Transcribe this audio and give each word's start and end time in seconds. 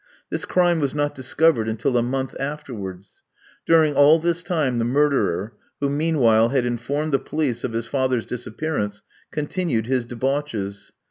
This 0.31 0.45
crime 0.45 0.79
was 0.79 0.95
not 0.95 1.13
discovered 1.13 1.69
until 1.69 1.95
a 1.95 2.01
month 2.01 2.33
afterwards. 2.39 3.21
During 3.67 3.93
all 3.93 4.17
this 4.17 4.41
time 4.41 4.79
the 4.79 4.83
murderer, 4.83 5.53
who 5.79 5.91
meanwhile 5.91 6.49
had 6.49 6.65
informed 6.65 7.13
the 7.13 7.19
police 7.19 7.63
of 7.63 7.73
his 7.73 7.85
father's 7.85 8.25
disappearance, 8.25 9.03
continued 9.31 9.85
his 9.85 10.03
debauches. 10.05 10.91